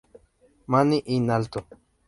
[0.71, 1.65] Mani in alto!